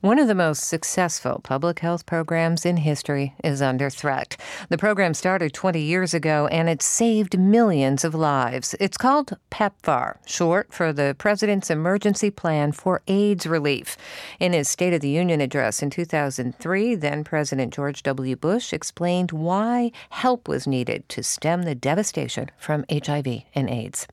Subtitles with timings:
[0.00, 4.36] One of the most successful public health programs in history is under threat.
[4.68, 8.76] The program started 20 years ago and it saved millions of lives.
[8.78, 13.96] It's called PEPFAR, short for the President's Emergency Plan for AIDS Relief.
[14.38, 18.36] In his State of the Union address in 2003, then President George W.
[18.36, 24.06] Bush explained why help was needed to stem the devastation from HIV and AIDS.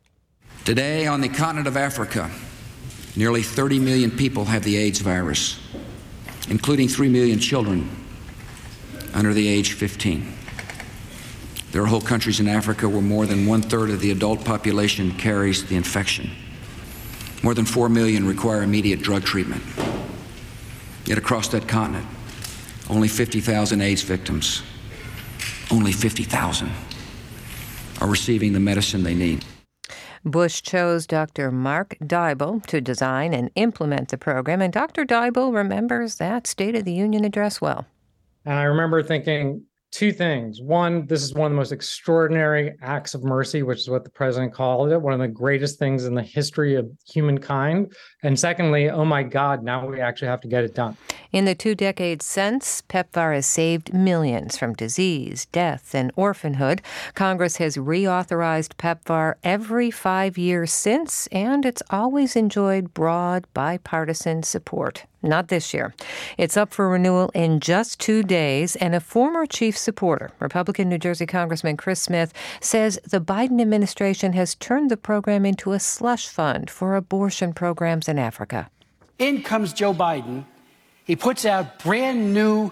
[0.63, 2.31] Today, on the continent of Africa,
[3.15, 5.59] nearly 30 million people have the AIDS virus,
[6.49, 7.89] including 3 million children
[9.13, 10.33] under the age 15.
[11.71, 15.11] There are whole countries in Africa where more than one third of the adult population
[15.11, 16.31] carries the infection.
[17.43, 19.63] More than 4 million require immediate drug treatment.
[21.05, 22.07] Yet across that continent,
[22.89, 24.63] only 50,000 AIDS victims,
[25.71, 26.71] only 50,000,
[28.01, 29.43] are receiving the medicine they need.
[30.25, 31.51] Bush chose Dr.
[31.51, 35.05] Mark Dybul to design and implement the program, and Dr.
[35.05, 37.85] Dybul remembers that State of the Union address well.
[38.43, 39.63] And I remember thinking
[39.95, 40.61] two things.
[40.61, 44.09] One, this is one of the most extraordinary acts of mercy, which is what the
[44.09, 47.93] president called it, one of the greatest things in the history of humankind.
[48.21, 50.97] And secondly, oh my God, now we actually have to get it done.
[51.31, 56.81] In the two decades since, PEPFAR has saved millions from disease, death, and orphanhood.
[57.13, 65.05] Congress has reauthorized PEPFAR every five years since, and it's always enjoyed broad bipartisan support.
[65.25, 65.93] Not this year.
[66.37, 70.97] It's up for renewal in just two days, and a former chief supporter, Republican New
[70.97, 72.31] Jersey Congressman Chris Smith,
[72.61, 78.07] says the Biden administration has turned the program into a slush fund for abortion programs
[78.07, 78.69] in Africa.
[79.19, 80.45] In comes Joe Biden
[81.05, 82.71] he puts out brand new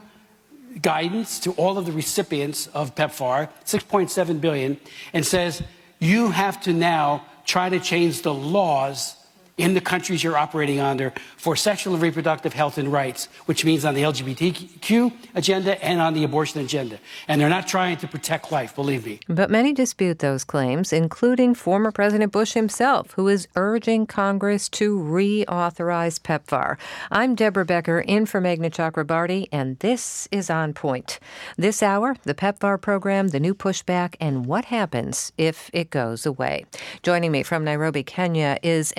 [0.82, 4.80] guidance to all of the recipients of PEPFAR, 6.7 billion,
[5.14, 5.62] and says
[6.00, 9.16] you have to now try to change the laws
[9.58, 13.86] in the countries you're operating under for sexual and reproductive health and rights, which means
[13.86, 16.98] on the LGBTQ agenda and on the abortion agenda.
[17.28, 19.20] And they're not trying to protect life, believe me.
[19.28, 24.98] But many dispute those claims, including former President Bush himself, who is urging Congress to
[24.98, 26.78] reauthorize PEPFAR.
[27.12, 31.20] I'm Deborah Becker, in for Meghna Chakrabarti, and this is On Point.
[31.58, 36.66] This hour, the PEPFAR program, the new pushback, and what happens if it goes away.
[37.04, 38.92] Joining me from Nairobi, Kenya, is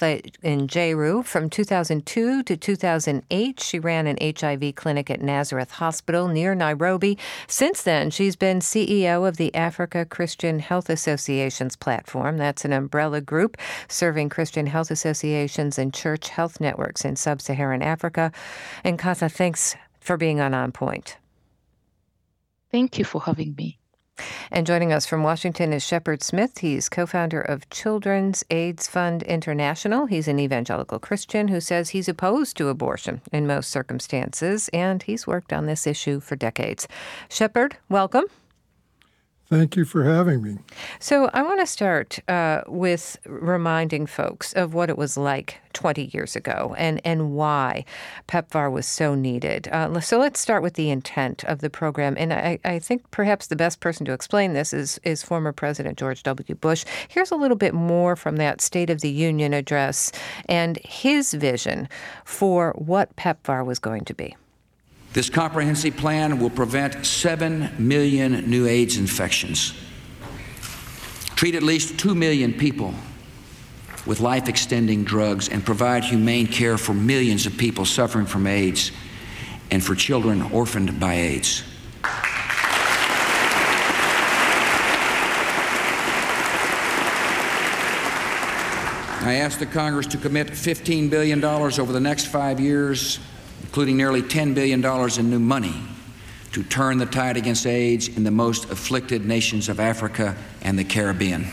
[0.00, 1.24] Nkatha Njeru.
[1.24, 7.18] From 2002 to 2008, she ran an HIV clinic at Nazareth Hospital near Nairobi.
[7.46, 12.36] Since then, she's been CEO of the Africa Christian Health Associations platform.
[12.36, 13.56] That's an umbrella group
[13.88, 18.32] serving Christian health associations and church health networks in sub Saharan Africa.
[18.84, 21.18] Nkatha, thanks for being on On Point.
[22.70, 23.79] Thank you for having me.
[24.50, 26.58] And joining us from Washington is Shepard Smith.
[26.58, 30.06] He's co founder of Children's AIDS Fund International.
[30.06, 35.26] He's an evangelical Christian who says he's opposed to abortion in most circumstances, and he's
[35.26, 36.88] worked on this issue for decades.
[37.28, 38.24] Shepard, welcome.
[39.50, 40.58] Thank you for having me.
[41.00, 46.08] So, I want to start uh, with reminding folks of what it was like 20
[46.14, 47.84] years ago and, and why
[48.28, 49.66] PEPFAR was so needed.
[49.66, 52.14] Uh, so, let's start with the intent of the program.
[52.16, 55.98] And I, I think perhaps the best person to explain this is, is former President
[55.98, 56.54] George W.
[56.54, 56.84] Bush.
[57.08, 60.12] Here's a little bit more from that State of the Union address
[60.48, 61.88] and his vision
[62.24, 64.36] for what PEPFAR was going to be.
[65.12, 69.74] This comprehensive plan will prevent 7 million new AIDS infections,
[71.34, 72.94] treat at least 2 million people
[74.06, 78.92] with life extending drugs, and provide humane care for millions of people suffering from AIDS
[79.72, 81.64] and for children orphaned by AIDS.
[89.22, 93.18] I ask the Congress to commit $15 billion over the next five years
[93.70, 94.84] including nearly $10 billion
[95.16, 95.72] in new money
[96.50, 100.82] to turn the tide against AIDS in the most afflicted nations of Africa and the
[100.82, 101.46] Caribbean.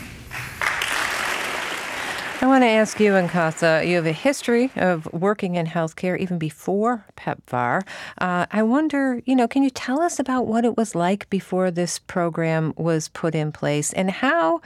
[2.40, 6.40] I want to ask you, Nkatha, you have a history of working in healthcare even
[6.40, 7.86] before PEPFAR.
[8.20, 11.70] Uh, I wonder, you know, can you tell us about what it was like before
[11.70, 14.60] this program was put in place and how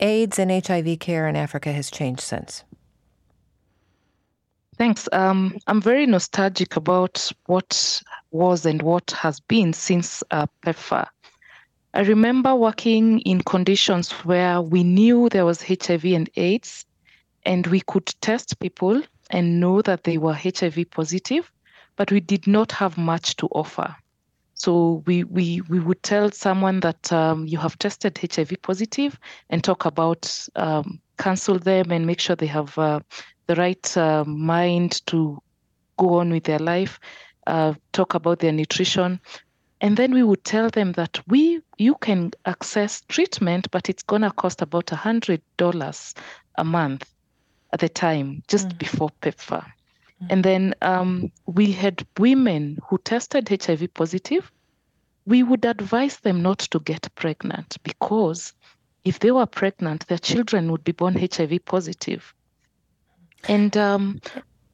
[0.00, 2.64] AIDS and HIV care in Africa has changed since?
[4.78, 5.08] Thanks.
[5.12, 11.06] Um, I'm very nostalgic about what was and what has been since uh, PEPFAR.
[11.94, 16.84] I remember working in conditions where we knew there was HIV and AIDS
[17.46, 21.50] and we could test people and know that they were HIV positive,
[21.96, 23.96] but we did not have much to offer.
[24.52, 29.18] So we we we would tell someone that um, you have tested HIV positive
[29.48, 33.00] and talk about um, them and make sure they have uh,
[33.46, 35.40] the right uh, mind to
[35.96, 36.98] go on with their life.
[37.46, 39.20] Uh, talk about their nutrition,
[39.80, 44.32] and then we would tell them that we you can access treatment, but it's gonna
[44.32, 46.14] cost about a hundred dollars
[46.56, 47.08] a month
[47.72, 48.78] at the time, just mm.
[48.78, 49.64] before PEPFAR.
[50.22, 50.26] Mm.
[50.30, 54.50] And then um, we had women who tested HIV positive.
[55.26, 58.52] We would advise them not to get pregnant because
[59.04, 62.34] if they were pregnant, their children would be born HIV positive.
[63.48, 64.20] And um,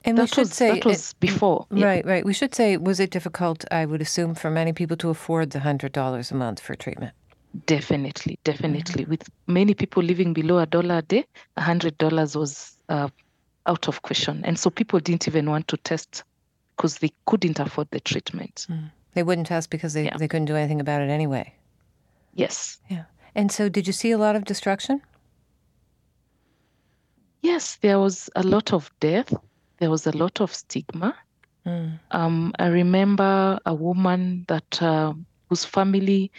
[0.05, 1.67] and we should was, say that was it, before.
[1.71, 2.11] Right, yeah.
[2.11, 2.25] right.
[2.25, 3.65] We should say, was it difficult?
[3.71, 7.13] I would assume for many people to afford the hundred dollars a month for treatment.
[7.67, 9.03] Definitely, definitely.
[9.03, 9.11] Mm-hmm.
[9.11, 11.27] With many people living below a dollar a day,
[11.57, 13.09] a hundred dollars was uh,
[13.67, 16.25] out of question, and so people didn't even want to test
[16.77, 18.67] because they couldn't afford the treatment.
[18.71, 18.91] Mm.
[19.15, 20.17] They wouldn't test because they, yeah.
[20.17, 21.53] they couldn't do anything about it anyway.
[22.35, 22.79] Yes.
[22.89, 23.05] Yeah.
[23.35, 25.03] And so, did you see a lot of destruction?
[27.43, 29.35] Yes, there was a lot of death.
[29.79, 31.15] There was a lot of stigma.
[31.67, 31.99] Mm.
[32.13, 35.13] Um, I remember a woman that uh,
[35.49, 36.31] whose family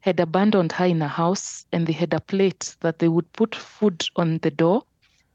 [0.00, 3.54] had abandoned her in a house and they had a plate that they would put
[3.54, 4.82] food on the door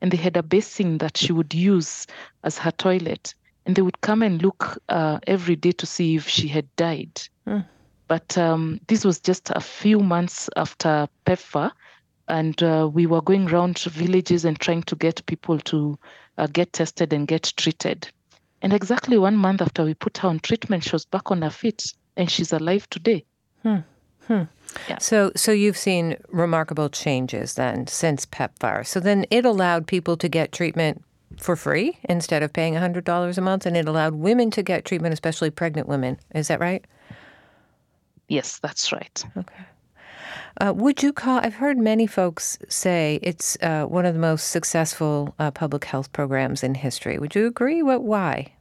[0.01, 2.07] and they had a basin that she would use
[2.43, 3.33] as her toilet
[3.65, 7.21] and they would come and look uh, every day to see if she had died
[7.47, 7.63] mm.
[8.07, 11.71] but um, this was just a few months after PEPFAR
[12.27, 15.97] and uh, we were going around villages and trying to get people to
[16.37, 18.09] uh, get tested and get treated
[18.61, 21.49] and exactly one month after we put her on treatment she was back on her
[21.49, 23.23] feet and she's alive today
[23.63, 23.77] hmm.
[24.27, 24.43] Hmm.
[24.89, 24.97] Yeah.
[24.99, 28.85] So, so you've seen remarkable changes then since PEPFAR.
[28.85, 31.03] So then it allowed people to get treatment
[31.37, 35.13] for free instead of paying $100 a month, and it allowed women to get treatment,
[35.13, 36.17] especially pregnant women.
[36.33, 36.85] Is that right?
[38.27, 39.23] Yes, that's right.
[39.37, 39.63] Okay.
[40.61, 41.39] Uh, would you call?
[41.39, 46.11] I've heard many folks say it's uh, one of the most successful uh, public health
[46.13, 47.19] programs in history.
[47.19, 47.83] Would you agree?
[47.83, 48.03] What?
[48.03, 48.55] Why?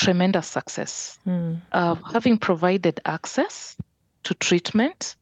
[0.00, 1.18] tremendous success.
[1.26, 1.60] Mm.
[1.72, 3.76] Uh, having provided access
[4.24, 5.16] to treatment,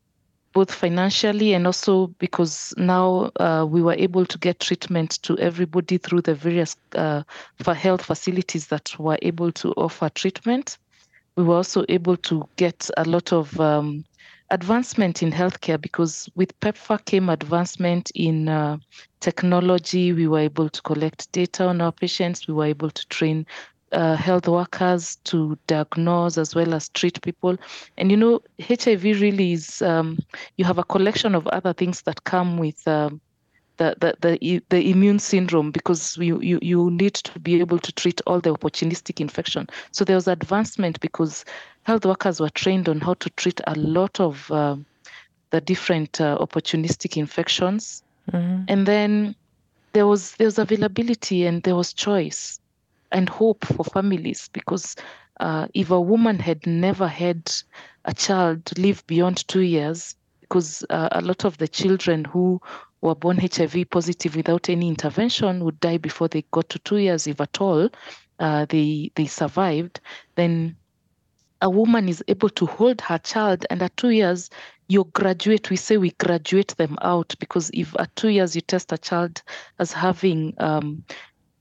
[0.53, 5.99] both financially and also because now uh, we were able to get treatment to everybody
[5.99, 7.23] through the various uh,
[7.63, 10.79] for health facilities that were able to offer treatment.
[11.37, 14.05] We were also able to get a lot of um,
[14.51, 18.79] advancement in healthcare because with PEPFAR came advancement in uh,
[19.21, 20.13] technology.
[20.13, 22.47] We were able to collect data on our patients.
[22.47, 23.47] We were able to train
[23.93, 27.57] uh, health workers to diagnose as well as treat people.
[27.97, 30.19] And you know, HIV really is um,
[30.57, 33.21] you have a collection of other things that come with um,
[33.79, 37.93] the, the, the the immune syndrome because you, you you need to be able to
[37.93, 39.69] treat all the opportunistic infection.
[39.93, 41.45] So there was advancement because
[41.85, 44.77] health workers were trained on how to treat a lot of uh,
[45.51, 48.65] the different uh, opportunistic infections, mm-hmm.
[48.69, 49.35] and then
[49.93, 52.61] there was there was availability and there was choice
[53.11, 54.95] and hope for families because
[55.41, 57.51] uh, if a woman had never had
[58.05, 62.61] a child live beyond two years, because uh, a lot of the children who
[63.01, 67.27] were born HIV positive without any intervention would die before they got to two years,
[67.27, 67.89] if at all,
[68.39, 70.01] uh, they they survived.
[70.35, 70.77] Then
[71.61, 74.51] a woman is able to hold her child, and at two years,
[74.89, 75.71] you graduate.
[75.71, 79.43] We say we graduate them out because if at two years you test a child
[79.79, 81.05] as having um,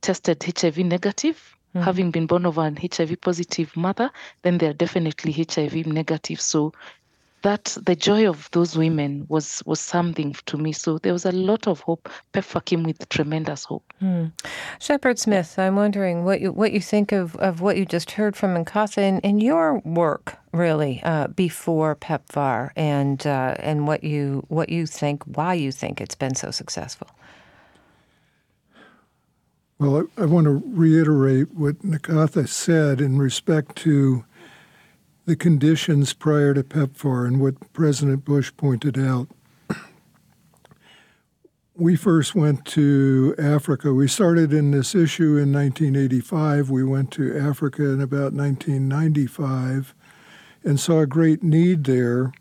[0.01, 1.83] tested HIV negative, mm-hmm.
[1.83, 4.11] having been born of an HIV positive mother,
[4.43, 6.39] then they're definitely HIV negative.
[6.41, 6.73] So
[7.43, 10.71] that the joy of those women was was something to me.
[10.71, 12.09] So there was a lot of hope.
[12.33, 13.93] PEPFAR came with tremendous hope.
[14.01, 14.31] Mm.
[14.79, 18.35] Shepard Smith, I'm wondering what you what you think of, of what you just heard
[18.35, 24.43] from Nkatha in, in your work, really, uh, before PEPFAR, and uh, and what you
[24.47, 27.07] what you think, why you think it's been so successful.
[29.79, 34.25] Well, I, I want to reiterate what Nkatha said in respect to
[35.27, 39.27] the conditions prior to PEPFAR and what President Bush pointed out.
[41.75, 43.93] We first went to Africa.
[43.93, 46.69] We started in this issue in 1985.
[46.71, 49.93] We went to Africa in about 1995
[50.63, 52.31] and saw a great need there.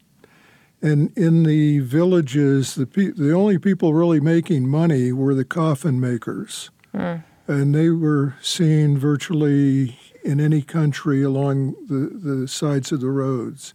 [0.81, 6.01] And in the villages, the, pe- the only people really making money were the coffin
[6.01, 6.71] makers.
[6.95, 7.25] Mm.
[7.49, 13.73] And they were seen virtually in any country along the, the sides of the roads.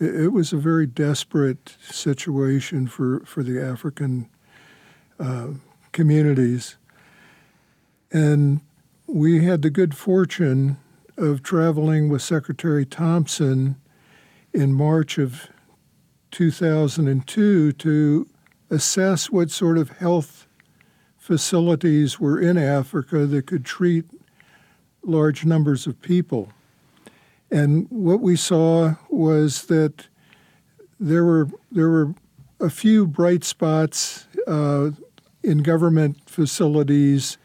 [0.00, 4.30] It, it was a very desperate situation for, for the African
[5.20, 5.48] uh,
[5.92, 6.76] communities.
[8.10, 8.62] And
[9.06, 10.78] we had the good fortune
[11.18, 13.76] of traveling with Secretary Thompson
[14.54, 15.48] in March of
[16.30, 18.28] 2002 to
[18.70, 20.46] assess what sort of health
[21.18, 24.06] facilities were in Africa that could treat
[25.02, 26.52] large numbers of people.
[27.50, 30.06] And what we saw was that
[30.98, 32.14] there were there were
[32.60, 34.90] a few bright spots uh,
[35.42, 37.36] in government facilities,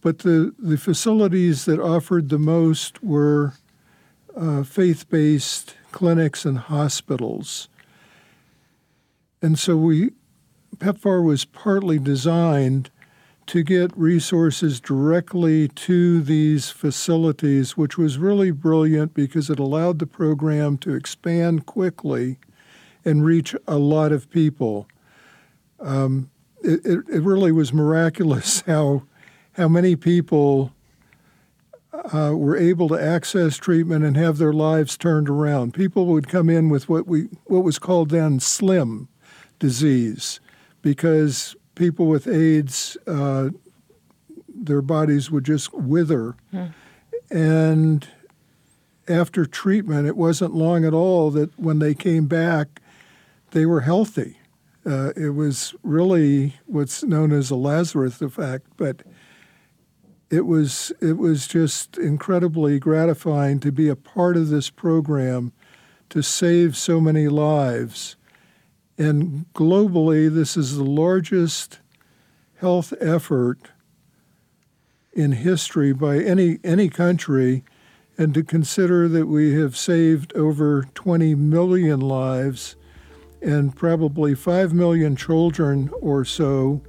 [0.00, 3.54] but the, the facilities that offered the most were
[4.36, 7.68] uh, faith based clinics and hospitals.
[9.42, 10.12] And so we
[10.78, 12.90] PEPFAR was partly designed
[13.46, 20.06] to get resources directly to these facilities, which was really brilliant because it allowed the
[20.06, 22.38] program to expand quickly
[23.04, 24.88] and reach a lot of people.
[25.78, 26.30] Um,
[26.62, 29.04] it, it, really was miraculous how
[29.52, 30.72] how many people
[32.12, 35.72] uh, were able to access treatment and have their lives turned around.
[35.72, 39.08] People would come in with what we what was called then slim
[39.58, 40.40] disease,
[40.82, 43.50] because people with AIDS, uh,
[44.48, 46.34] their bodies would just wither.
[46.50, 46.66] Hmm.
[47.30, 48.08] And
[49.06, 52.80] after treatment, it wasn't long at all that when they came back,
[53.52, 54.38] they were healthy.
[54.84, 59.02] Uh, it was really what's known as a Lazarus effect, but
[60.30, 65.52] it was it was just incredibly gratifying to be a part of this program
[66.08, 68.16] to save so many lives
[68.98, 71.80] and globally, this is the largest
[72.60, 73.70] health effort
[75.12, 77.64] in history by any, any country.
[78.18, 82.76] And to consider that we have saved over 20 million lives
[83.42, 86.82] and probably 5 million children or so,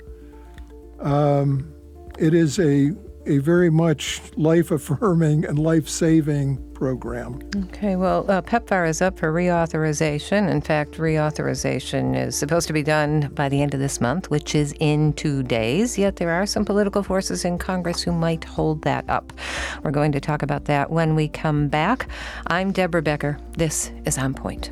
[1.00, 1.74] um,
[2.18, 2.92] it is a
[3.28, 7.40] a very much life affirming and life saving program.
[7.66, 10.50] Okay, well, uh, PEPFAR is up for reauthorization.
[10.50, 14.56] In fact, reauthorization is supposed to be done by the end of this month, which
[14.56, 15.98] is in two days.
[15.98, 19.34] Yet there are some political forces in Congress who might hold that up.
[19.84, 22.08] We're going to talk about that when we come back.
[22.48, 23.40] I'm Deborah Becker.
[23.58, 24.72] This is On Point.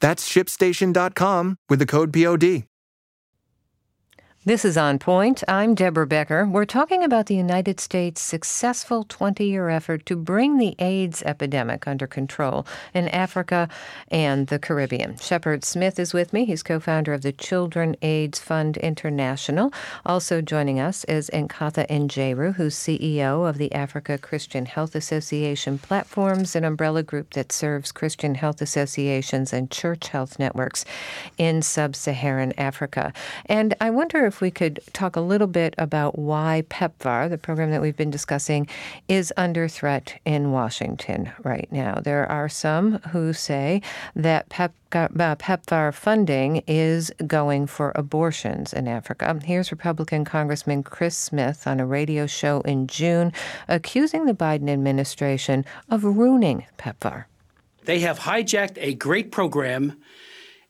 [0.00, 2.64] That's shipstation.com with the code POD.
[4.48, 5.44] This is On Point.
[5.46, 6.46] I'm Deborah Becker.
[6.46, 11.86] We're talking about the United States' successful 20 year effort to bring the AIDS epidemic
[11.86, 13.68] under control in Africa
[14.10, 15.18] and the Caribbean.
[15.18, 16.46] Shepard Smith is with me.
[16.46, 19.70] He's co founder of the Children AIDS Fund International.
[20.06, 26.56] Also joining us is Nkatha Njeru, who's CEO of the Africa Christian Health Association Platforms,
[26.56, 30.86] an umbrella group that serves Christian health associations and church health networks
[31.36, 33.12] in sub Saharan Africa.
[33.44, 37.36] And I wonder if if we could talk a little bit about why PEPFAR, the
[37.36, 38.68] program that we've been discussing,
[39.08, 41.98] is under threat in Washington right now.
[42.00, 43.82] There are some who say
[44.14, 49.36] that uh, PEPFAR funding is going for abortions in Africa.
[49.44, 53.32] Here's Republican Congressman Chris Smith on a radio show in June
[53.66, 57.24] accusing the Biden administration of ruining PEPFAR.
[57.86, 59.98] They have hijacked a great program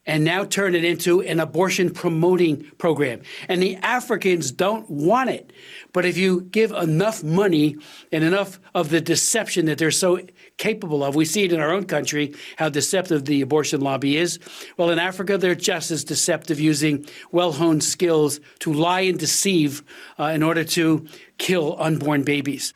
[0.09, 3.21] and now turn it into an abortion promoting program.
[3.47, 5.53] And the Africans don't want it.
[5.93, 7.77] But if you give enough money
[8.11, 10.21] and enough of the deception that they're so
[10.57, 14.39] capable of, we see it in our own country how deceptive the abortion lobby is.
[14.79, 19.83] Well, in Africa, they're just as deceptive, using well honed skills to lie and deceive
[20.19, 22.73] uh, in order to kill unborn babies.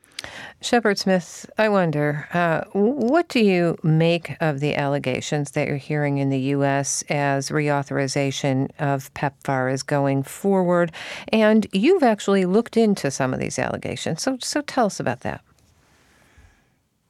[0.62, 6.18] Shepard Smith, I wonder, uh, what do you make of the allegations that you're hearing
[6.18, 7.02] in the U.S.
[7.08, 10.92] as reauthorization of PEPFAR is going forward?
[11.28, 14.22] And you've actually looked into some of these allegations.
[14.22, 15.40] So, so tell us about that.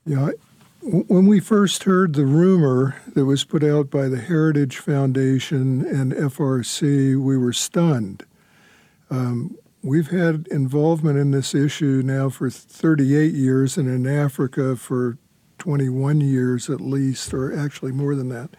[0.06, 0.30] Yeah,
[0.82, 6.12] when we first heard the rumor that was put out by the Heritage Foundation and
[6.12, 8.24] FRC, we were stunned.
[9.10, 15.18] Um, We've had involvement in this issue now for 38 years and in Africa for
[15.58, 18.50] 21 years at least, or actually more than that.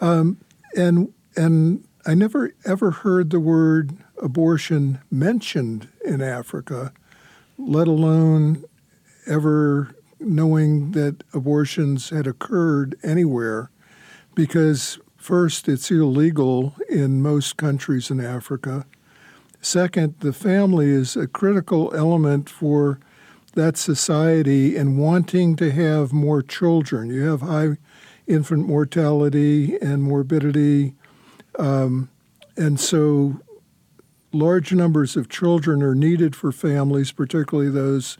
[0.00, 0.38] Um,
[0.76, 6.92] and and I never ever heard the word abortion mentioned in Africa,
[7.58, 8.64] let alone
[9.26, 13.70] ever knowing that abortions had occurred anywhere,
[14.34, 18.86] because first, it's illegal in most countries in Africa.
[19.60, 22.98] Second, the family is a critical element for
[23.54, 27.10] that society and wanting to have more children.
[27.10, 27.76] You have high
[28.26, 30.94] infant mortality and morbidity,
[31.58, 32.08] um,
[32.56, 33.40] and so
[34.32, 38.16] large numbers of children are needed for families, particularly those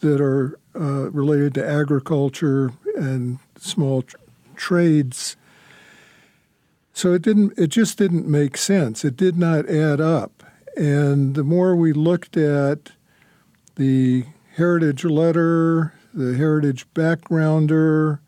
[0.00, 4.16] that are uh, related to agriculture and small tr-
[4.54, 5.36] trades.
[6.92, 7.58] So it didn't.
[7.58, 9.04] It just didn't make sense.
[9.04, 10.37] It did not add up.
[10.78, 12.92] And the more we looked at
[13.74, 18.20] the heritage letter, the heritage backgrounder,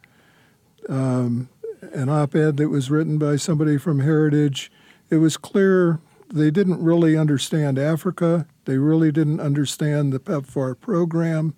[0.89, 1.49] um,
[1.93, 4.73] an op ed that was written by somebody from Heritage,
[5.11, 8.49] it was clear they didn't really understand Africa.
[8.65, 11.55] They really didn't understand the PEPFAR program.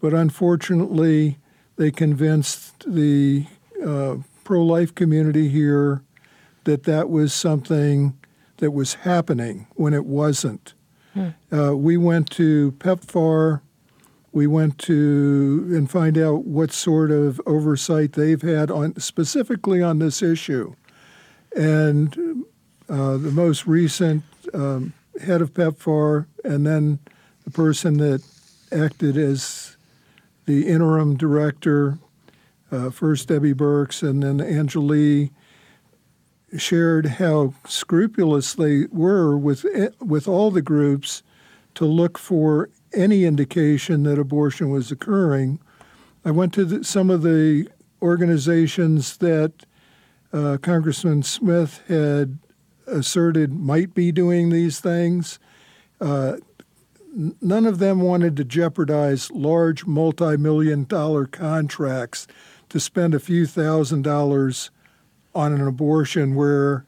[0.00, 1.38] But unfortunately,
[1.74, 3.46] they convinced the
[3.84, 6.02] uh, pro life community here
[6.62, 8.16] that that was something
[8.58, 10.74] that was happening when it wasn't.
[11.12, 11.28] Hmm.
[11.52, 13.60] Uh, we went to PEPFAR.
[14.32, 20.00] We went to and find out what sort of oversight they've had on specifically on
[20.00, 20.74] this issue.
[21.56, 22.44] And
[22.88, 26.98] uh, the most recent um, head of PEPFAR, and then
[27.44, 28.22] the person that
[28.72, 29.76] acted as
[30.46, 31.98] the interim director,
[32.72, 35.28] uh, first Debbie Birx and then Angela
[36.56, 39.66] shared how scrupulous they were with
[40.00, 41.22] with all the groups
[41.74, 45.58] to look for any indication that abortion was occurring.
[46.24, 47.68] I went to the, some of the
[48.00, 49.66] organizations that
[50.32, 52.38] uh, Congressman Smith had
[52.86, 55.38] asserted might be doing these things.
[56.00, 56.36] Uh,
[57.40, 62.26] none of them wanted to jeopardize large multi million dollar contracts
[62.68, 64.70] to spend a few thousand dollars
[65.34, 66.84] on an abortion where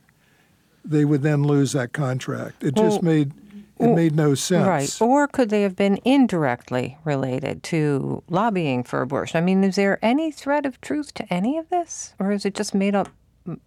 [0.84, 2.62] they would then lose that contract.
[2.62, 3.32] It just made
[3.78, 4.66] it made no sense.
[4.66, 5.06] Right.
[5.06, 9.36] Or could they have been indirectly related to lobbying for abortion?
[9.36, 12.54] I mean, is there any thread of truth to any of this, or is it
[12.54, 13.08] just made up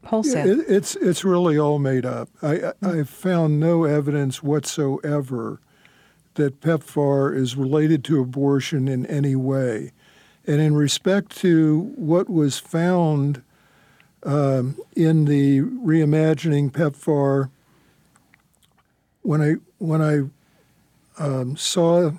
[0.05, 0.47] wholesale?
[0.47, 2.29] Yeah, it, it's it's really all made up.
[2.41, 3.03] I I hmm.
[3.03, 5.59] found no evidence whatsoever
[6.35, 9.91] that PEPFAR is related to abortion in any way.
[10.47, 13.43] And in respect to what was found
[14.23, 17.49] um, in the reimagining PEPFAR,
[19.21, 22.11] when I when I um, saw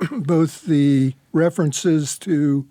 [0.10, 2.66] both the references to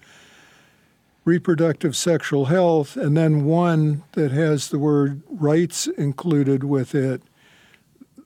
[1.23, 7.21] reproductive sexual health and then one that has the word rights included with it.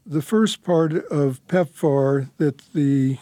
[0.05, 3.17] The first part of PEPFAR that the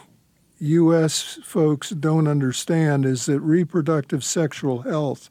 [0.60, 1.40] U.S.
[1.42, 5.28] folks don't understand is that reproductive sexual health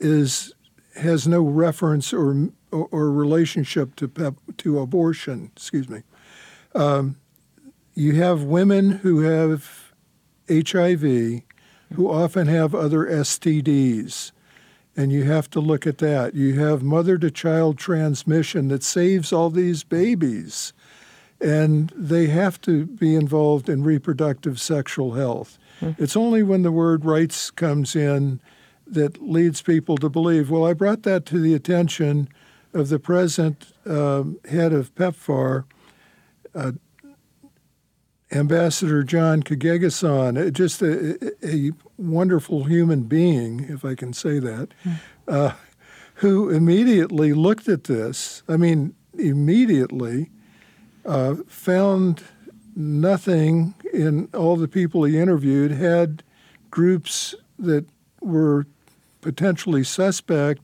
[0.00, 0.54] is
[0.98, 5.50] has no reference or or, relationship to pep, to abortion.
[5.56, 6.02] Excuse me.
[6.74, 7.16] Um,
[7.94, 9.92] you have women who have
[10.50, 11.42] HIV,
[11.94, 14.32] who often have other STDs,
[14.96, 16.34] and you have to look at that.
[16.34, 20.72] You have mother to child transmission that saves all these babies.
[21.40, 25.56] and they have to be involved in reproductive sexual health.
[25.80, 26.02] Mm-hmm.
[26.02, 28.40] It's only when the word rights comes in
[28.90, 32.28] that leads people to believe, well, I brought that to the attention
[32.72, 35.64] of the present um, head of PEPFAR,
[36.54, 36.72] uh,
[38.30, 44.98] Ambassador John Nkengasong, just a, a, wonderful human being, if I can say that, mm.
[45.26, 45.52] uh,
[46.14, 48.42] who immediately looked at this.
[48.48, 50.30] I mean, immediately
[51.06, 52.22] uh, found
[52.76, 56.22] nothing in all the people he interviewed had
[56.70, 57.86] groups that
[58.20, 58.66] were
[59.28, 60.62] potentially suspect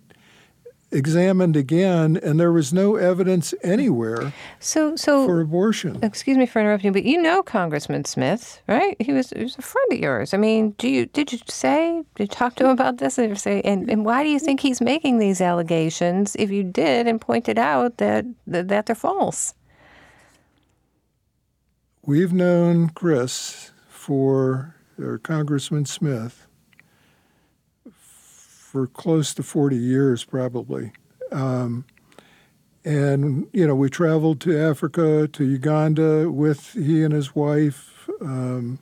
[0.90, 5.98] examined again, and there was no evidence anywhere so, so, for abortion.
[6.02, 8.96] Excuse me for interrupting, but you know Congressman Smith, right?
[9.00, 10.32] He was, he was a friend of yours.
[10.32, 13.38] I mean, do you did you say did you talk to him about this and
[13.38, 17.20] say and, and why do you think he's making these allegations if you did and
[17.20, 19.52] pointed out that that, that they're false?
[22.00, 26.43] We've known Chris for or Congressman Smith
[28.74, 30.90] for close to 40 years, probably.
[31.30, 31.84] Um,
[32.84, 38.10] and, you know, we traveled to Africa, to Uganda with he and his wife.
[38.20, 38.80] Um,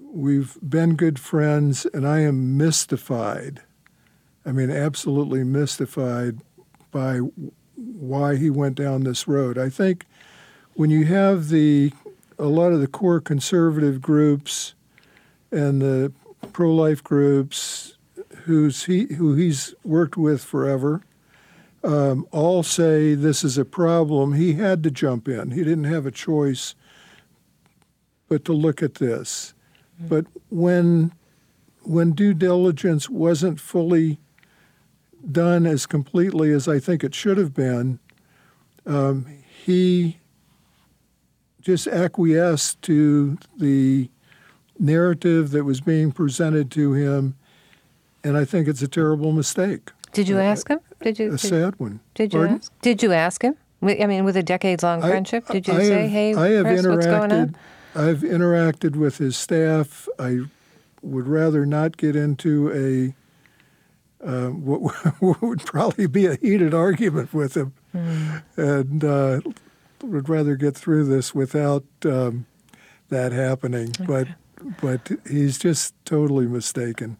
[0.00, 3.60] we've been good friends, and I am mystified.
[4.46, 6.38] I mean, absolutely mystified
[6.90, 7.18] by
[7.76, 9.58] why he went down this road.
[9.58, 10.06] I think
[10.72, 11.92] when you have the
[12.38, 14.72] a lot of the core conservative groups
[15.52, 16.12] and the
[16.52, 17.95] pro-life groups
[18.46, 21.02] who's he who he's worked with forever,
[21.82, 24.34] um, all say this is a problem.
[24.34, 25.50] He had to jump in.
[25.50, 26.74] He didn't have a choice
[28.28, 29.52] but to look at this.
[29.98, 30.08] Mm-hmm.
[30.08, 31.12] But when
[31.82, 34.18] when due diligence wasn't fully
[35.30, 37.98] done as completely as I think it should have been,
[38.86, 39.26] um,
[39.64, 40.18] he
[41.60, 44.08] just acquiesced to the
[44.78, 47.34] narrative that was being presented to him
[48.26, 49.90] and I think it's a terrible mistake.
[50.12, 50.80] Did you ask him?
[51.02, 51.28] Did you?
[51.28, 52.00] A did, sad one.
[52.14, 52.56] Did you Pardon?
[52.56, 52.72] ask?
[52.80, 53.56] Did you ask him?
[53.82, 56.86] I mean, with a decades-long friendship, did you I say, have, "Hey, I have Chris,
[56.86, 57.56] what's going on?"
[57.94, 60.08] I've interacted with his staff.
[60.18, 60.40] I
[61.02, 67.56] would rather not get into a uh, what would probably be a heated argument with
[67.56, 68.42] him, mm.
[68.56, 69.40] and uh,
[70.02, 72.46] would rather get through this without um,
[73.10, 73.90] that happening.
[74.00, 74.06] Okay.
[74.06, 74.28] But
[74.80, 77.18] but he's just totally mistaken.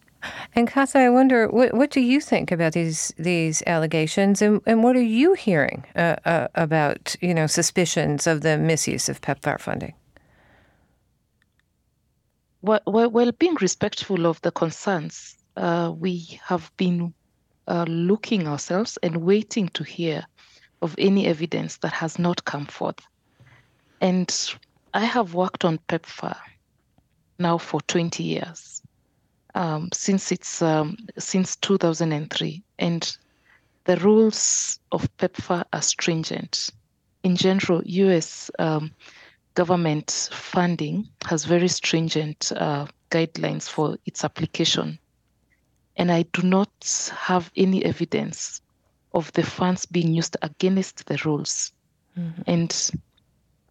[0.55, 4.95] Nkatha, I wonder what, what do you think about these these allegations, and, and what
[4.95, 9.93] are you hearing uh, uh, about you know suspicions of the misuse of PEPFAR funding?
[12.61, 17.13] Well, well, well being respectful of the concerns, uh, we have been
[17.67, 20.25] uh, looking ourselves and waiting to hear
[20.81, 22.99] of any evidence that has not come forth.
[24.01, 24.29] And
[24.93, 26.37] I have worked on PEPFAR
[27.39, 28.76] now for 20 years
[29.57, 33.17] um, since it's um, since 2003, and
[33.85, 36.69] the rules of PEPFAR are stringent.
[37.23, 38.51] In general, U.S.
[38.59, 38.91] Um,
[39.55, 44.99] government funding has very stringent uh, guidelines for its application,
[45.97, 48.61] and I do not have any evidence
[49.15, 51.73] of the funds being used against the rules.
[52.15, 52.41] Mm-hmm.
[52.45, 52.91] And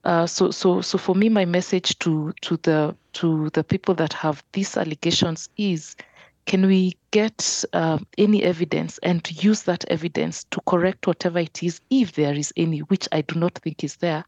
[0.07, 4.13] uh, so, so, so for me, my message to to the to the people that
[4.13, 5.97] have these allegations is,
[6.45, 11.81] can we get uh, any evidence and use that evidence to correct whatever it is,
[11.91, 14.25] if there is any, which I do not think is there.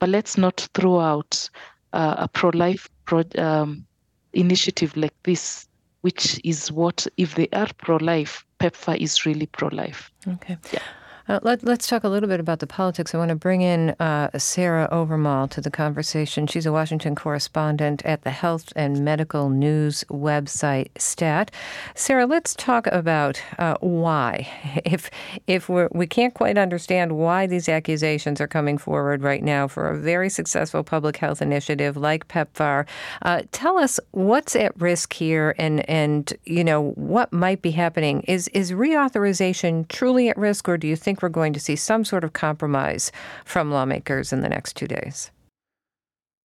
[0.00, 1.48] But let's not throw out
[1.92, 3.86] uh, a pro-life pro, um,
[4.32, 5.68] initiative like this,
[6.00, 10.10] which is what, if they are pro-life, PEPFAR is really pro-life.
[10.26, 10.56] Okay.
[10.72, 10.82] Yeah.
[11.30, 13.14] Uh, let, us talk a little bit about the politics.
[13.14, 16.48] I want to bring in uh, Sarah Owermohle to the conversation.
[16.48, 21.52] She's a Washington correspondent at the Health and Medical News website STAT.
[21.94, 24.48] Sarah, let's talk about uh, why.
[24.90, 25.10] If
[25.46, 29.88] if we're, we can't quite understand why these accusations are coming forward right now for
[29.88, 32.86] a very successful public health initiative like PEPFAR,
[33.22, 38.22] uh, tell us what's at risk here, and and you know what might be happening.
[38.22, 42.24] Is is reauthorization truly at risk, or do you we're going to see some sort
[42.24, 43.12] of compromise
[43.44, 45.30] from lawmakers in the next two days?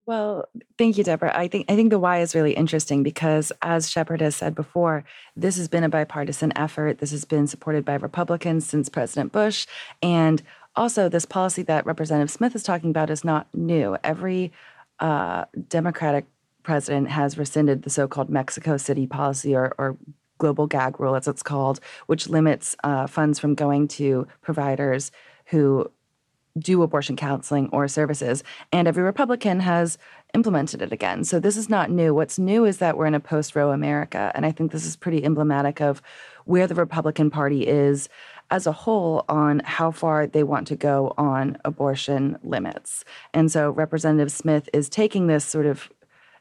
[0.08, 1.36] Well, thank you, Deborah.
[1.36, 5.04] I think I think the why is really interesting because, as Shepard has said before,
[5.36, 7.00] this has been a bipartisan effort.
[7.00, 9.66] This has been supported by Republicans since President Bush,
[10.04, 10.44] and
[10.76, 13.98] also this policy that Representative Smith is talking about is not new.
[14.04, 14.52] Every
[15.00, 16.26] uh, Democratic
[16.62, 19.98] president has rescinded the so-called Mexico City policy or, or
[20.38, 25.12] global gag rule, as it's called, which limits uh, funds from going to providers
[25.46, 25.90] who
[26.58, 28.44] do abortion counseling or services.
[28.72, 29.98] And every Republican has
[30.34, 31.24] implemented it again.
[31.24, 32.14] So this is not new.
[32.14, 34.32] What's new is that we're in a post Roe America.
[34.36, 36.02] And I think this is pretty emblematic of
[36.46, 38.10] where the Republican Party is
[38.52, 43.04] as a whole on how far they want to go on abortion limits.
[43.34, 45.90] And so Representative Smith is taking this sort of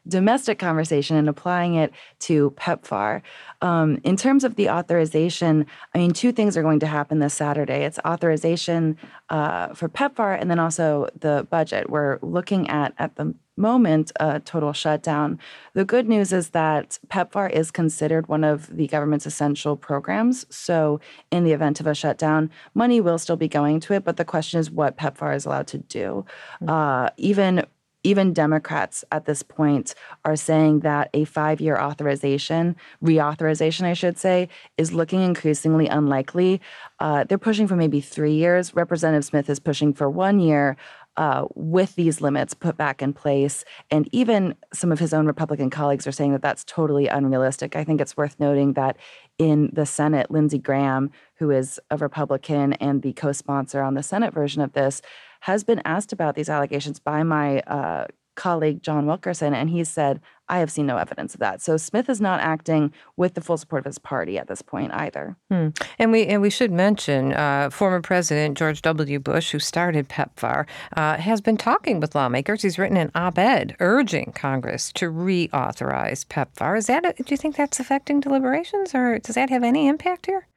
[0.07, 3.21] domestic conversation and applying it to PEPFAR.
[3.61, 7.33] Um, in terms of the authorization, I mean, two things are going to happen this
[7.33, 7.83] Saturday.
[7.83, 8.97] It's authorization
[9.29, 11.89] uh, for PEPFAR and then also the budget.
[11.89, 15.39] We're looking at, at the moment, a total shutdown.
[15.73, 20.45] The good news is that PEPFAR is considered one of the government's essential programs.
[20.53, 20.99] So,
[21.31, 24.25] in the event of a shutdown, money will still be going to it, but the
[24.25, 26.25] question is what PEPFAR is allowed to do.
[26.61, 26.69] Mm-hmm.
[26.69, 27.65] Uh, even
[28.05, 34.17] even Democrats at this point are saying that a five year authorization, reauthorization, I should
[34.17, 36.61] say, is looking increasingly unlikely.
[36.99, 38.75] Uh, they're pushing for maybe three years.
[38.75, 40.77] Representative Smith is pushing for one year.
[41.17, 43.63] Uh, with these limits put back in place.
[43.89, 47.73] And even some of his own Republican colleagues are saying that that's totally unrealistic.
[47.77, 48.97] I think it's worth noting that
[49.37, 54.03] in the Senate, Lindsey Graham, who is a Republican and the co sponsor on the
[54.03, 55.01] Senate version of this,
[55.45, 60.19] has been asked about these allegations by my uh, colleague John Wilkerson, and he said,
[60.49, 61.61] I have seen no evidence of that.
[61.61, 64.91] So Smith is not acting with the full support of his party at this point
[64.91, 65.37] either.
[65.51, 65.67] Hmm.
[65.99, 69.19] And we and we should mention uh, former President George W.
[69.19, 70.65] Bush, who started PEPFAR,
[70.97, 72.63] uh, has been talking with lawmakers.
[72.63, 76.75] He's written an op-ed urging Congress to reauthorize PEPFAR.
[76.75, 80.25] Is that a, do you think that's affecting deliberations, or does that have any impact
[80.25, 80.47] here?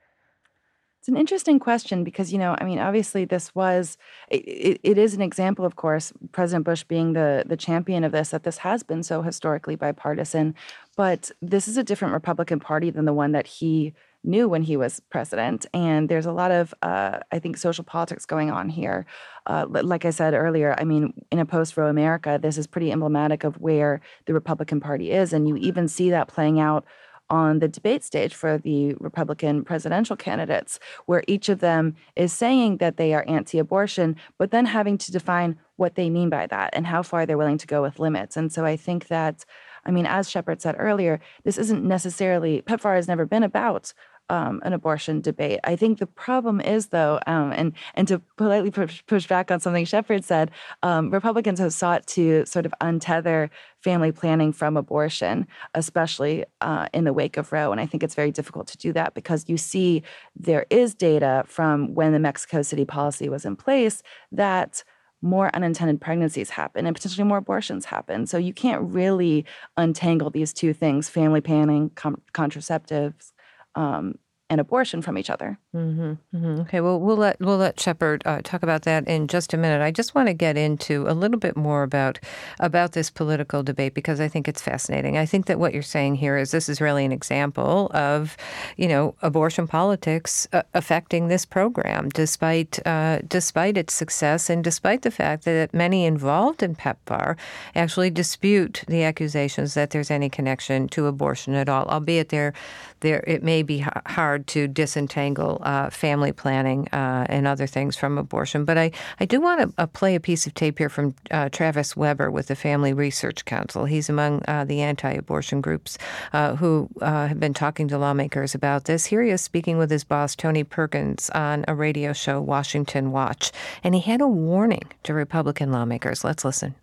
[1.08, 3.96] It's an interesting question because, you know, I mean, obviously this was,
[4.28, 8.28] it, it is an example, of course, President Bush being the, the champion of this,
[8.28, 10.54] that this has been so historically bipartisan.
[10.98, 14.76] But this is a different Republican Party than the one that he knew when he
[14.76, 15.64] was president.
[15.72, 19.06] And there's a lot of, uh, I think, social politics going on here.
[19.46, 22.92] Uh, like I said earlier, I mean, in a post Roe America, this is pretty
[22.92, 25.32] emblematic of where the Republican Party is.
[25.32, 26.84] And you even see that playing out
[27.30, 32.78] on the debate stage for the Republican presidential candidates, where each of them is saying
[32.78, 36.70] that they are anti abortion, but then having to define what they mean by that
[36.72, 38.36] and how far they're willing to go with limits.
[38.36, 39.44] And so I think that,
[39.84, 43.92] I mean, as Shepard said earlier, this isn't necessarily, PEPFAR has never been about
[44.30, 45.60] um, an abortion debate.
[45.64, 49.60] I think the problem is, though, um, and and to politely push, push back on
[49.60, 50.50] something Shepard said,
[50.82, 57.04] um, Republicans have sought to sort of untether family planning from abortion, especially uh, in
[57.04, 57.72] the wake of Roe.
[57.72, 60.02] And I think it's very difficult to do that because you see
[60.36, 64.82] there is data from when the Mexico City policy was in place that
[65.20, 68.26] more unintended pregnancies happen and potentially more abortions happen.
[68.26, 69.44] So you can't really
[69.76, 73.32] untangle these two things family planning, com- contraceptives,
[73.78, 74.16] um,
[74.50, 75.58] and abortion from each other.
[75.78, 76.60] Mm-hmm, mm-hmm.
[76.62, 79.80] Okay, well, we'll let we'll let Shepard uh, talk about that in just a minute.
[79.80, 82.18] I just want to get into a little bit more about
[82.58, 85.16] about this political debate because I think it's fascinating.
[85.16, 88.36] I think that what you're saying here is this is really an example of,
[88.76, 95.02] you know, abortion politics uh, affecting this program, despite uh, despite its success and despite
[95.02, 97.36] the fact that many involved in PEPFAR
[97.76, 102.52] actually dispute the accusations that there's any connection to abortion at all, albeit there
[103.00, 108.16] there it may be hard to disentangle uh, family planning uh, and other things from
[108.16, 108.64] abortion.
[108.64, 111.50] But I, I do want to uh, play a piece of tape here from uh,
[111.50, 113.84] Travis Weber with the Family Research Council.
[113.84, 115.98] He's among uh, the anti-abortion groups
[116.32, 119.04] uh, who have been talking to lawmakers about this.
[119.04, 123.52] Here he is speaking with his boss Tony Perkins on a radio show, Washington Watch,
[123.84, 126.24] and he had a warning to Republican lawmakers.
[126.24, 126.76] Let's listen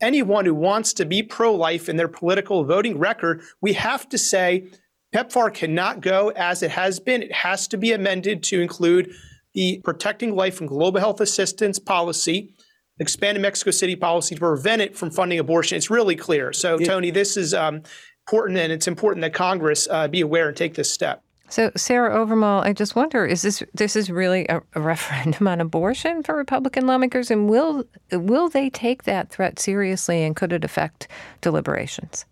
[0.00, 4.18] anyone who wants to be pro life in their political voting record, we have to
[4.18, 4.68] say
[5.12, 7.22] PEPFAR cannot go as it has been.
[7.22, 9.12] It has to be amended to include
[9.52, 12.54] the Protecting Life and Global Health Assistance policy,
[12.98, 15.76] expanded Mexico City policy to prevent it from funding abortion.
[15.76, 16.52] It's really clear.
[16.52, 17.82] So, Tony, this is um,
[18.26, 21.22] important, and it's important that Congress uh, be aware and take this step.
[21.50, 25.60] So, Sarah Owermohle, I just wonder: is this this is really a, a, referendum on
[25.60, 30.64] abortion for Republican lawmakers, and will will they take that threat seriously, and could it
[30.64, 31.08] affect
[31.42, 32.24] deliberations?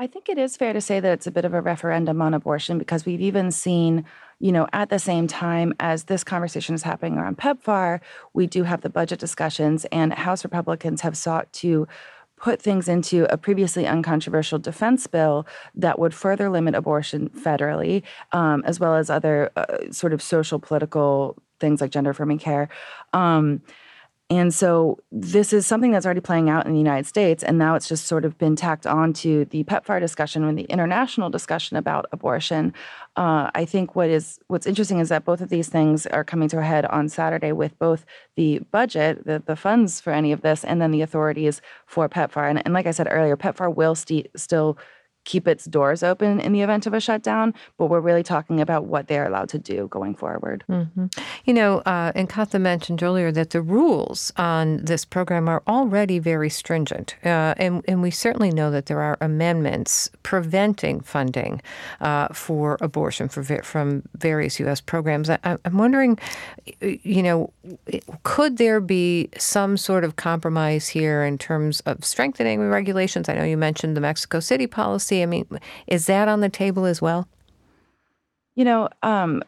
[0.00, 2.32] I think it is fair to say that it's a bit of a referendum on
[2.32, 4.06] abortion because we've even seen,
[4.38, 8.00] you know, at the same time as this conversation is happening around PEPFAR,
[8.32, 11.86] we do have the budget discussions, and House Republicans have sought to
[12.38, 18.62] put things into a previously uncontroversial defense bill that would further limit abortion federally, um,
[18.64, 22.70] as well as other uh, sort of social political things like gender affirming care.
[23.12, 23.60] Um,
[24.30, 27.74] And so this is something that's already playing out in the United States, and now
[27.74, 31.76] it's just sort of been tacked on to the PEPFAR discussion and the international discussion
[31.76, 32.72] about abortion.
[33.16, 36.48] Uh, I think what is what's interesting is that both of these things are coming
[36.50, 40.42] to a head on Saturday with both the budget, the, the funds for any of
[40.42, 42.48] this, and then the authorities for PEPFAR.
[42.48, 44.78] And, and like I said earlier, PEPFAR will st- still
[45.24, 48.86] keep its doors open in the event of a shutdown, but we're really talking about
[48.86, 50.64] what they're allowed to do going forward.
[50.68, 51.06] Mm-hmm.
[51.44, 56.50] You know, uh, Nkatha mentioned earlier that the rules on this program are already very
[56.50, 61.60] stringent, uh, and, and we certainly know that there are amendments preventing funding
[62.00, 64.80] uh, for abortion for, from various U.S.
[64.80, 65.28] programs.
[65.28, 66.18] I, I'm wondering,
[66.80, 67.52] you know,
[68.22, 73.28] could there be some sort of compromise here in terms of strengthening regulations?
[73.28, 75.22] I know you mentioned the Mexico City policy policy?
[75.22, 75.46] I mean,
[75.86, 77.28] is that on the table as well?
[78.54, 79.42] You know, um,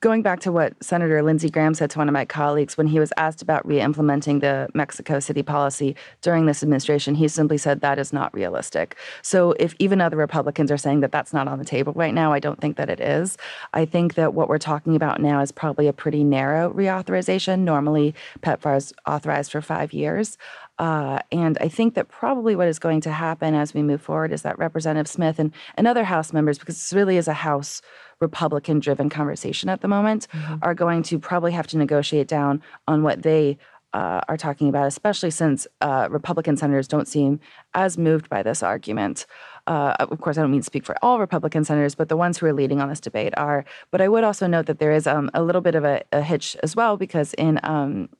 [0.00, 2.98] going back to what Senator Lindsey Graham said to one of my colleagues when he
[2.98, 7.80] was asked about re implementing the Mexico City policy during this administration, he simply said
[7.80, 8.96] that is not realistic.
[9.22, 12.32] So, if even other Republicans are saying that that's not on the table right now,
[12.32, 13.38] I don't think that it is.
[13.72, 17.60] I think that what we're talking about now is probably a pretty narrow reauthorization.
[17.60, 20.36] Normally, PEPFAR is authorized for five years.
[20.78, 24.32] Uh, and I think that probably what is going to happen as we move forward
[24.32, 27.80] is that Representative Smith and, and other House members, because this really is a House
[28.20, 30.56] Republican driven conversation at the moment, mm-hmm.
[30.62, 33.58] are going to probably have to negotiate down on what they
[33.96, 37.40] uh, are talking about, especially since uh, Republican senators don't seem
[37.72, 39.24] as moved by this argument.
[39.66, 42.36] Uh, of course, I don't mean to speak for all Republican senators, but the ones
[42.36, 43.64] who are leading on this debate are.
[43.90, 46.20] But I would also note that there is um, a little bit of a, a,
[46.20, 48.10] hitch as well, because in um,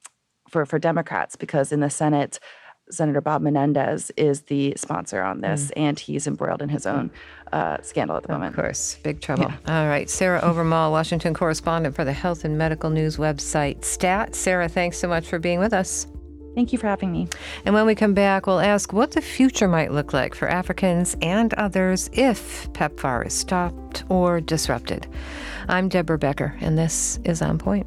[0.56, 2.38] for for Democrats because in the Senate,
[2.88, 5.72] Senator Bob Menendez is the sponsor on this, mm.
[5.76, 7.10] and he's embroiled in his own
[7.52, 8.56] uh, scandal at the moment.
[8.56, 9.44] Of course, big trouble.
[9.44, 9.80] Yeah.
[9.82, 14.34] All right, Sarah Owermohle, Washington correspondent for the Health and Medical News website STAT.
[14.34, 16.06] Sarah, thanks so much for being with us.
[16.54, 17.28] Thank you for having me.
[17.66, 21.14] And when we come back, we'll ask what the future might look like for Africans
[21.20, 25.06] and others if PEPFAR is stopped or disrupted.
[25.68, 27.86] I'm Deborah Becker, and this is On Point.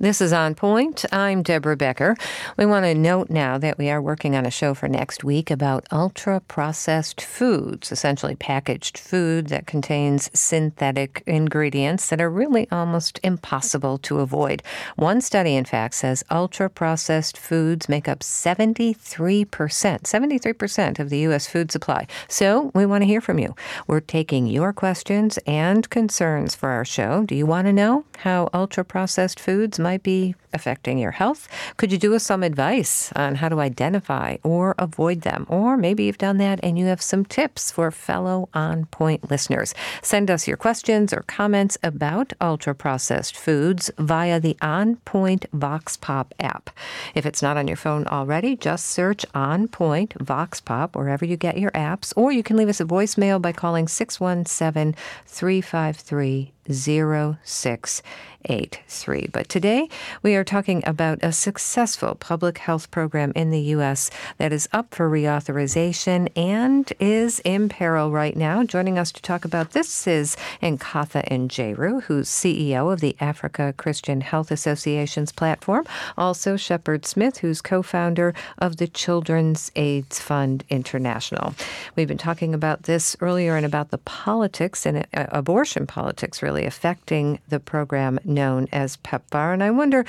[0.00, 1.04] This is On Point.
[1.10, 2.16] I'm Deborah Becker.
[2.56, 5.50] We want to note now that we are working on a show for next week
[5.50, 13.18] about ultra processed foods, essentially packaged food that contains synthetic ingredients that are really almost
[13.24, 14.62] impossible to avoid.
[14.94, 21.48] One study, in fact, says ultra processed foods make up 73%, 73% of the U.S.
[21.48, 22.06] food supply.
[22.28, 23.56] So we want to hear from you.
[23.88, 27.24] We're taking your questions and concerns for our show.
[27.24, 31.48] Do you want to know how ultra processed foods might be affecting your health?
[31.78, 35.46] Could you do us some advice on how to identify or avoid them?
[35.48, 39.74] Or maybe you've done that and you have some tips for fellow On Point listeners.
[40.02, 45.96] Send us your questions or comments about ultra processed foods via the On Point Vox
[45.96, 46.68] Pop app.
[47.14, 51.38] If it's not on your phone already, just search On Point Vox Pop wherever you
[51.38, 54.94] get your apps, or you can leave us a voicemail by calling 617
[55.26, 59.28] 353 0683.
[59.32, 59.88] But today
[60.22, 64.10] we are talking about a successful public health program in the U.S.
[64.38, 68.64] that is up for reauthorization and is in peril right now.
[68.64, 74.20] Joining us to talk about this is Nkatha Njeru, who's CEO of the Africa Christian
[74.20, 75.86] Health Association's platform.
[76.16, 81.54] Also, Shepard Smith, who's co founder of the Children's AIDS Fund International.
[81.96, 86.57] We've been talking about this earlier and about the politics and uh, abortion politics really
[86.64, 89.52] affecting the program known as PEPFAR.
[89.52, 90.04] And I wonder,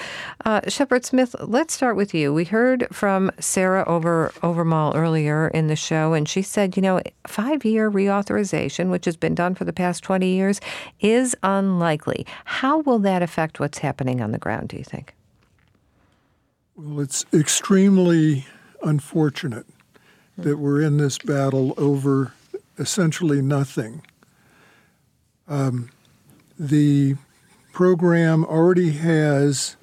[0.46, 2.34] uh, Shepard Smith, let's start with you.
[2.34, 7.02] We heard from Sarah Over Owermohle earlier in the show, and she said, you know,
[7.28, 10.60] five year reauthorization, which has been done for the past 20 years,
[11.00, 12.26] is unlikely.
[12.46, 15.14] How will that affect what's happening on the ground, do you think?
[16.76, 18.46] Well, it's extremely
[18.84, 19.66] unfortunate
[20.38, 22.34] that we're in this battle over
[22.78, 24.02] essentially nothing.
[25.48, 25.90] Um,
[26.60, 27.16] the
[27.72, 29.78] program already has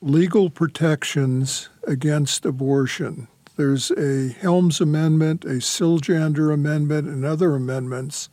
[0.00, 3.28] legal protections against abortion.
[3.56, 8.30] There's a Helms Amendment, a Siljander Amendment, and other amendments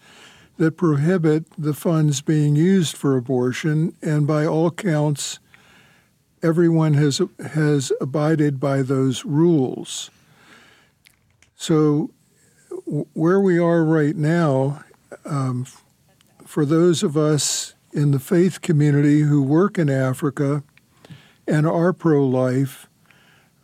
[0.55, 5.39] that prohibit the funds being used for abortion, and by all counts,
[6.41, 7.21] everyone has
[7.51, 10.09] has abided by those rules.
[11.57, 12.11] So,
[12.85, 14.83] where we are right now,
[15.25, 15.67] um,
[16.47, 20.63] for those of us in the faith community who work in Africa
[21.45, 22.87] and are pro-life,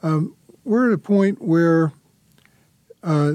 [0.01, 1.93] um, we're at a point where
[3.01, 3.33] uh,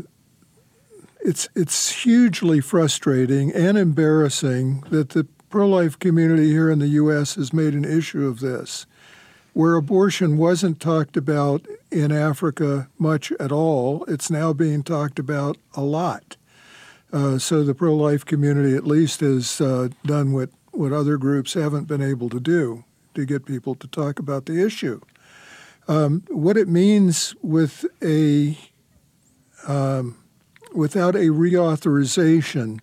[1.20, 7.34] it's it's hugely frustrating and embarrassing that the pro-life community here in the U.S.
[7.34, 8.86] has made an issue of this
[9.54, 15.56] where abortion wasn't talked about in Africa much at all, it's now being talked about
[15.74, 16.36] a lot.
[17.12, 21.54] Uh, so the pro life community, at least, has uh, done what, what other groups
[21.54, 22.84] haven't been able to do
[23.14, 25.00] to get people to talk about the issue.
[25.88, 28.58] Um, what it means with a
[29.66, 30.18] um,
[30.74, 32.80] without a reauthorization,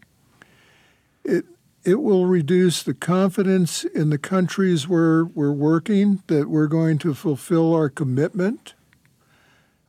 [1.24, 1.46] it
[1.84, 7.14] it will reduce the confidence in the countries where we're working that we're going to
[7.14, 8.74] fulfill our commitment.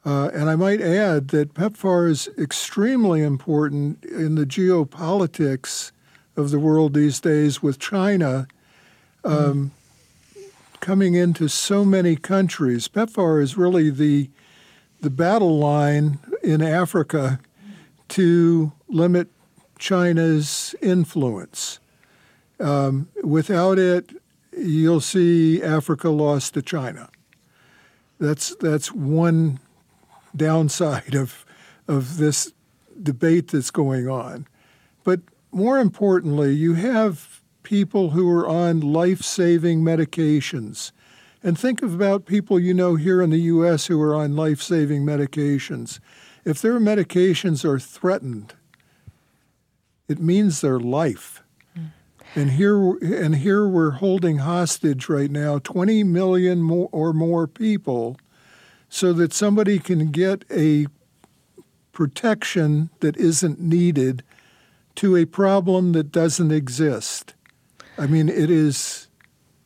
[0.07, 5.91] Uh, and I might add that PEPFAR is extremely important in the geopolitics
[6.37, 8.47] of the world these days with China
[9.25, 9.73] um,
[10.33, 10.43] mm.
[10.79, 12.87] coming into so many countries.
[12.87, 14.31] PEPFAR is really the,
[15.01, 17.41] the battle line in Africa
[18.11, 19.27] to limit
[19.77, 21.81] China's influence.
[22.61, 24.11] Um, without it,
[24.57, 27.11] you'll see Africa lost to China.
[28.21, 29.61] That's that's one
[30.37, 31.45] downside of
[31.89, 32.53] of this
[33.03, 34.47] debate that's going on.
[35.05, 35.21] But
[35.53, 40.93] more importantly, you have people who are on life-saving medications.
[41.43, 46.01] And think about people you know here in the US who are on life-saving medications.
[46.45, 48.55] If their medications are threatened,
[50.09, 51.43] it means their life.
[51.75, 51.87] Hmm.
[52.35, 58.17] And here, and here we're holding hostage right now 20 million more or more people
[58.89, 60.87] so that somebody can get a
[61.93, 64.23] protection that isn't needed
[64.97, 67.35] to a problem that doesn't exist.
[67.99, 69.07] I mean, it is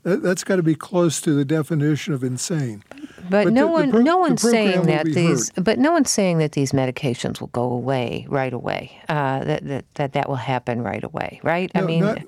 [0.03, 2.83] that, has got to be close to the definition of insane.
[3.29, 5.65] But, but no the, one, the pro- no one's saying that these, hurt.
[5.65, 8.99] but no one's saying that these medications will go away right away.
[9.09, 11.71] Uh, that, that that that will happen right away, right?
[11.75, 12.19] No, I mean, not,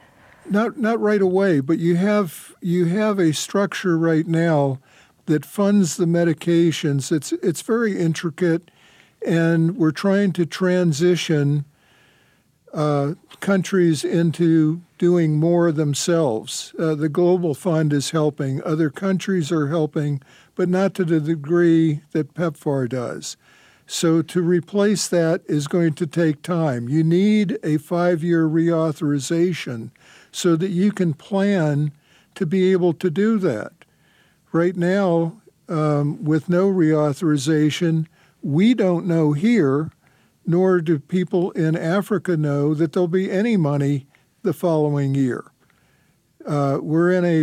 [0.50, 4.78] not not right away, but you have you have a structure right now
[5.26, 7.12] that funds the medications.
[7.12, 8.70] It's it's very intricate,
[9.26, 11.64] and we're trying to transition
[12.72, 16.74] uh, countries into doing more themselves.
[16.78, 18.62] Uh, the Global Fund is helping.
[18.62, 20.22] Other countries are helping,
[20.54, 23.36] but not to the degree that PEPFAR does.
[23.86, 26.88] So to replace that is going to take time.
[26.88, 29.90] You need a five year reauthorization
[30.30, 31.92] so that you can plan
[32.36, 33.81] to be able to do that.
[34.52, 38.06] Right now, um, with no reauthorization,
[38.42, 39.90] we don't know here,
[40.46, 44.06] nor do people in Africa know that there'll be any money
[44.42, 45.44] the following year.
[46.46, 47.40] Uh, we're in a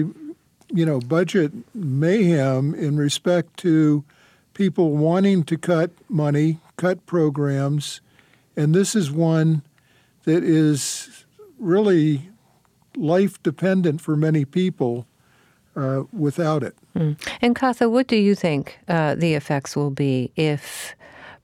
[0.72, 4.04] you know budget mayhem in respect to
[4.54, 8.02] people wanting to cut money, cut programs,
[8.56, 9.64] and this is one
[10.26, 11.26] that is
[11.58, 12.30] really
[12.96, 15.08] life dependent for many people
[15.76, 16.76] uh, without it.
[16.96, 17.18] Mm.
[17.42, 20.96] Nkatha, what do you think uh, the effects will be if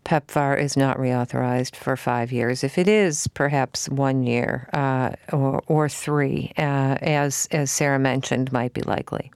[0.06, 5.64] PEPFAR is not reauthorized for five years, if it is perhaps one year uh, or,
[5.68, 9.32] or three, uh, as as Sarah mentioned, might be likely.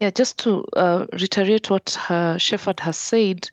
[0.00, 3.48] Yeah, just to uh, reiterate what uh, Shepard has said,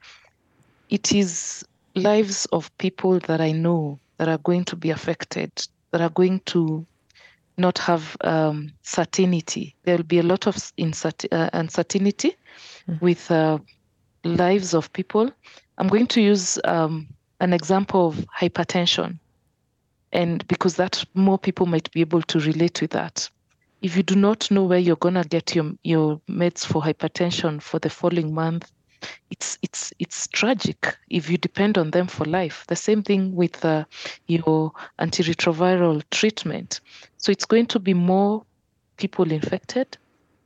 [0.89, 1.65] it is
[1.95, 5.51] lives of people that I know that are going to be affected,
[5.91, 6.85] that are going to
[7.61, 9.75] not have um, certainty.
[9.83, 12.35] There will be a lot of uh, uncertainty
[12.87, 13.05] mm-hmm.
[13.05, 13.59] with uh,
[14.23, 15.31] lives of people.
[15.77, 17.07] I'm going to use um,
[17.39, 19.19] an example of hypertension,
[20.11, 23.29] and because that more people might be able to relate to that.
[23.81, 27.79] If you do not know where you're gonna get your your meds for hypertension for
[27.79, 28.71] the following month,
[29.29, 32.65] it's it's it's tragic if you depend on them for life.
[32.67, 33.85] The same thing with uh,
[34.27, 36.81] your antiretroviral treatment.
[37.17, 38.43] So it's going to be more
[38.97, 39.97] people infected.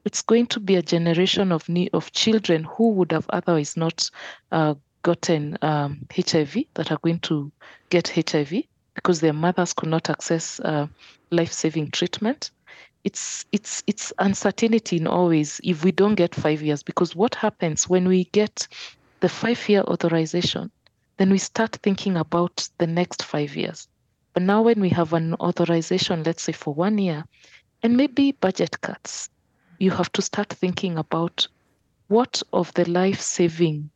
[0.06, 4.10] It's going to be a generation of of children who would have otherwise not
[4.51, 7.51] uh, gotten um, HIV that are going to
[7.89, 8.64] get HIV
[8.95, 10.88] because their mothers could not access uh,
[11.32, 12.51] life-saving treatment
[13.06, 17.88] it's it's it's uncertainty in always if we don't get five years because what happens
[17.88, 18.68] when we get
[19.20, 20.72] the five year authorization
[21.18, 23.88] then we start thinking about the next five years.
[24.34, 27.24] But now when we have an authorization let's say for one year
[27.84, 29.30] and maybe budget cuts
[29.78, 31.47] you have to start thinking about
[32.08, 33.91] what of the life saving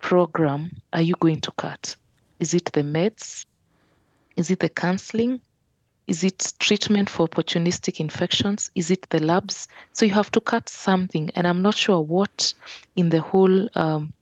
[0.00, 1.94] program are you going to cut?
[2.40, 3.46] Is it the meds?
[4.36, 5.40] Is it the counseling
[6.08, 8.70] is it treatment for opportunistic infections?
[8.74, 9.68] Is it the labs?
[9.92, 12.54] So you have to cut something, and I'm not sure what
[12.96, 14.12] in the whole um,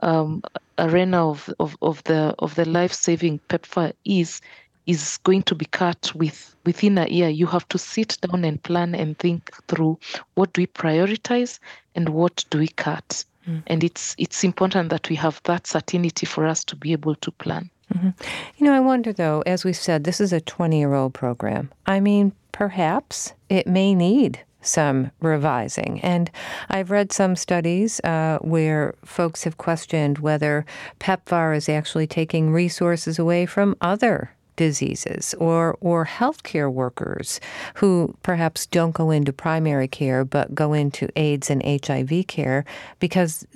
[0.00, 0.42] um,
[0.78, 4.40] arena of, of, of the of the life saving PEPFAR is
[4.86, 7.30] is going to be cut with within a year.
[7.30, 9.98] You have to sit down and plan and think through
[10.34, 11.58] what do we prioritize
[11.94, 13.24] and what do we cut.
[13.48, 13.62] Mm.
[13.66, 17.30] And it's it's important that we have that certainty for us to be able to
[17.30, 17.70] plan.
[17.94, 18.10] Mm-hmm.
[18.56, 21.70] You know, I wonder though, as we said, this is a 20 year old program.
[21.86, 26.00] I mean, perhaps it may need some revising.
[26.02, 26.30] And
[26.68, 30.66] I've read some studies uh, where folks have questioned whether
[30.98, 37.40] PEPFAR is actually taking resources away from other diseases or or healthcare workers
[37.76, 42.66] who perhaps don't go into primary care but go into AIDS and HIV care
[42.98, 43.46] because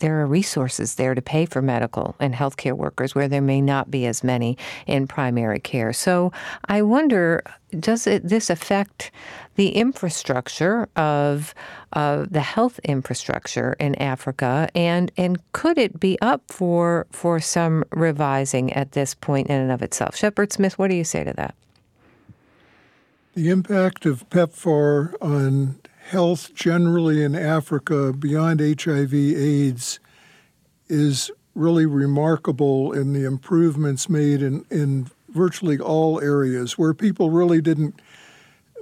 [0.00, 3.88] there are resources there to pay for medical and healthcare workers where there may not
[3.88, 5.92] be as many in primary care.
[5.92, 6.32] So
[6.64, 7.44] I wonder
[7.78, 9.10] does it, this affect
[9.56, 11.54] the infrastructure of
[11.92, 17.84] uh, the health infrastructure in Africa, and and could it be up for for some
[17.90, 20.16] revising at this point in and of itself?
[20.16, 21.54] Shepard Smith, what do you say to that?
[23.34, 30.00] The impact of PEPFAR on health generally in Africa beyond HIV/AIDS
[30.88, 37.60] is really remarkable in the improvements made in, in virtually all areas where people really
[37.60, 38.00] didn't,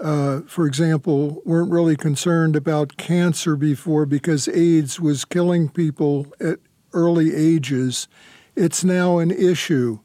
[0.00, 6.58] uh, for example, weren't really concerned about cancer before because AIDS was killing people at
[6.92, 8.08] early ages.
[8.54, 9.98] It's now an issue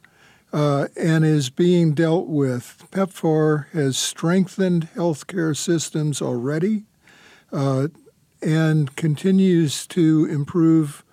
[0.54, 2.86] uh, and is being dealt with.
[2.92, 6.84] PEPFAR has strengthened healthcare systems already
[7.52, 7.88] uh,
[8.42, 11.04] and continues to improve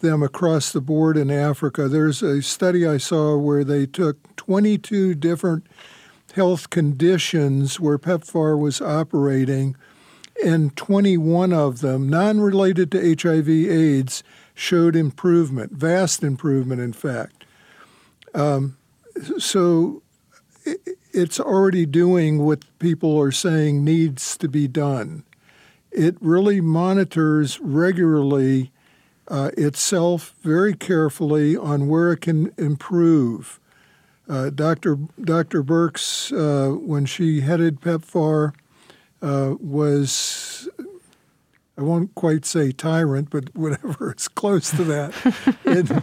[0.00, 1.88] them across the board in Africa.
[1.88, 5.66] There's a study I saw where they took 22 different
[6.34, 9.76] health conditions where PEPFAR was operating,
[10.44, 14.22] and 21 of them, non related to HIV AIDS,
[14.54, 17.44] showed improvement, vast improvement, in fact.
[18.34, 18.76] Um,
[19.38, 20.02] so
[21.12, 25.24] it's already doing what people are saying needs to be done.
[25.90, 28.70] It really monitors regularly
[29.28, 33.60] uh, itself very carefully on where it can improve.
[34.28, 34.98] Uh, Dr.
[35.22, 35.62] Dr.
[35.62, 38.54] Birx, uh, when she headed PEPFAR,
[39.22, 40.68] uh, was
[41.78, 45.12] I won't quite say tyrant, but whatever, it's close to that,
[45.64, 46.02] in,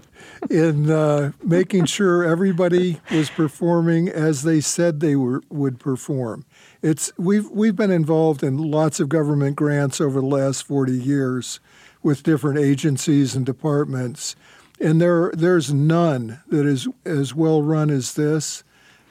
[0.55, 6.45] in uh, making sure everybody was performing as they said they were, would perform.
[6.82, 11.59] It's we've we've been involved in lots of government grants over the last forty years,
[12.04, 14.36] with different agencies and departments,
[14.80, 18.64] and there there's none that is as well run as this.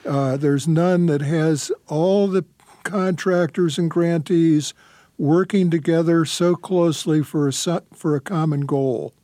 [0.07, 2.45] Uh, there's none that has all the
[2.85, 4.75] contractors and grantees
[5.19, 7.53] working together so closely for a
[7.93, 9.15] for a common goal.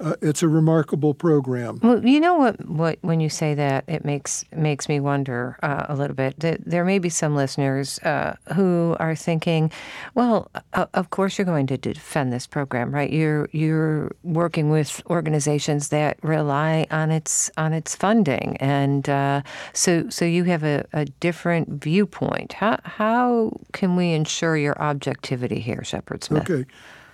[0.00, 1.80] Uh, it's a remarkable program.
[1.82, 2.64] Well, you know what?
[2.66, 6.38] What when you say that, it makes makes me wonder uh, a little bit.
[6.40, 9.72] That there may be some listeners uh, who are thinking,
[10.14, 13.10] "Well, uh, of course you're going to defend this program, right?
[13.10, 19.42] You're you're working with organizations that rely on its on its funding, and uh,
[19.72, 22.52] so so you have a, a different viewpoint.
[22.52, 26.48] How how can we ensure your objectivity here, Shepard Smith?
[26.48, 26.66] Okay.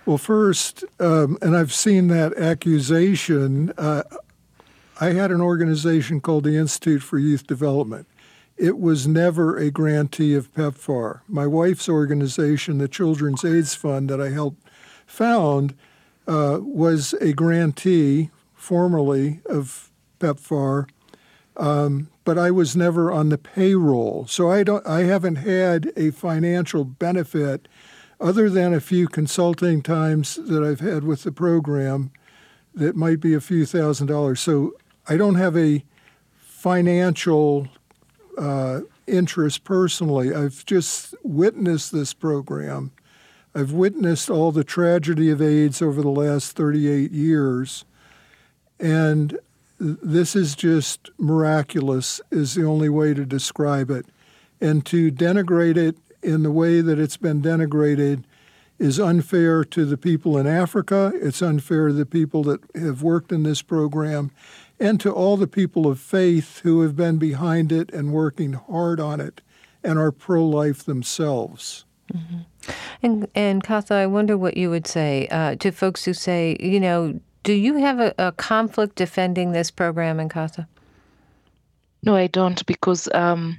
[0.05, 3.71] Well, first, um, and I've seen that accusation.
[3.75, 4.03] Uh,
[5.01, 8.07] I had an organization called the Institute for Youth Development.
[8.55, 11.21] It was never a grantee of PEPFAR.
[11.27, 14.61] My wife's organization, the Children's AIDS Fund that I helped
[15.07, 15.73] found,
[16.27, 19.89] uh, was a grantee formerly of
[20.19, 20.87] PEPFAR,
[21.57, 24.85] um, but I was never on the payroll, so I don't.
[24.85, 27.67] I haven't had a financial benefit
[28.19, 32.11] other than a few consulting times that I've had with the program
[32.73, 34.39] that might be a few thousand dollars.
[34.39, 34.73] So
[35.07, 35.83] I don't have a
[36.37, 37.67] financial
[38.37, 40.33] uh, interest personally.
[40.33, 42.91] I've just witnessed this program.
[43.53, 47.85] I've witnessed all the tragedy of AIDS over the last 38 years.
[48.79, 49.39] And
[49.79, 54.07] this is just miraculous, is the only way to describe it.
[54.59, 58.23] And to denigrate it in the way that it's been denigrated
[58.77, 61.13] is unfair to the people in Africa.
[61.15, 64.31] It's unfair to the people that have worked in this program
[64.79, 68.99] and to all the people of faith who have been behind it and working hard
[68.99, 69.41] on it
[69.83, 71.85] and are pro life themselves.
[72.13, 72.71] Mm-hmm.
[73.01, 77.19] And, Nkatha, I wonder what you would say uh, to folks who say, you know,
[77.43, 80.67] do you have a, a conflict defending this program Nkatha?
[82.03, 83.57] No, I don't, because um,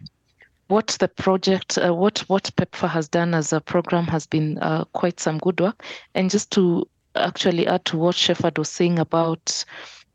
[0.69, 4.85] what the project, uh, what what PEPFAR has done as a program has been uh,
[4.93, 5.85] quite some good work.
[6.15, 9.65] And just to actually add to what Shepard was saying about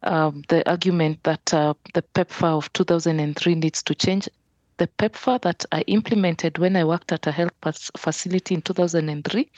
[0.04, 4.28] um, the argument that uh, the PEPFAR of 2003 needs to change,
[4.78, 7.54] the PEPFAR that I implemented when I worked at a health
[7.98, 9.50] facility in 2003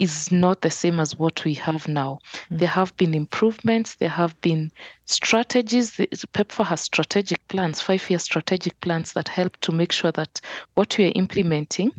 [0.00, 2.18] is not the same as what we have now.
[2.32, 2.56] Mm-hmm.
[2.56, 4.72] There have been improvements, there have been
[5.04, 5.92] strategies.
[5.92, 10.40] PEPFAR has strategic plans, five year strategic plans that help to make sure that
[10.74, 11.92] what we are implementing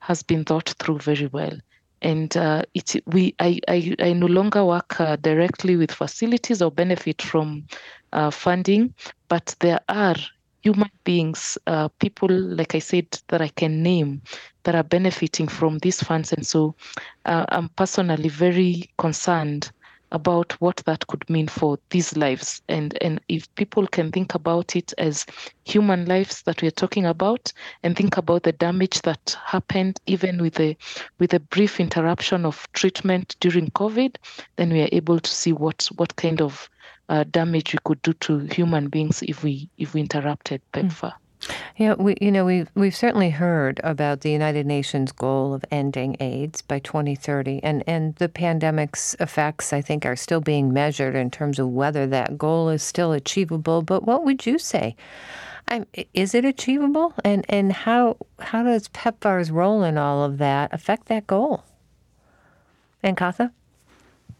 [0.00, 1.56] has been thought through very well.
[2.00, 6.72] And uh, it, we, I, I, I no longer work uh, directly with facilities or
[6.72, 7.64] benefit from
[8.12, 8.92] uh, funding,
[9.28, 10.16] but there are
[10.62, 14.22] human beings, uh, people, like I said, that I can name
[14.64, 16.32] that are benefiting from these funds.
[16.32, 16.74] And so
[17.26, 19.70] uh, I'm personally very concerned
[20.12, 22.62] about what that could mean for these lives.
[22.68, 25.26] And, and if people can think about it as
[25.64, 27.52] human lives that we're talking about
[27.82, 30.76] and think about the damage that happened even with a
[31.18, 34.16] with a brief interruption of treatment during COVID,
[34.56, 36.68] then we are able to see what what kind of
[37.12, 41.12] uh, damage we could do to human beings if we if we interrupted PEPFAR.
[41.76, 46.16] Yeah, we you know we've we've certainly heard about the United Nations goal of ending
[46.20, 51.30] AIDS by 2030, and and the pandemic's effects I think are still being measured in
[51.30, 53.82] terms of whether that goal is still achievable.
[53.82, 54.96] But what would you say?
[55.68, 60.72] I'm, is it achievable, and and how how does PEPFAR's role in all of that
[60.72, 61.64] affect that goal?
[63.04, 63.50] Nkatha?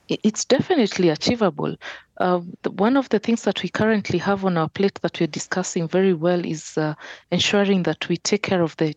[0.08, 1.76] It's definitely achievable.
[2.22, 5.26] Uh, the, one of the things that we currently have on our plate that we're
[5.26, 6.94] discussing very well is uh,
[7.32, 8.94] ensuring that we take care of the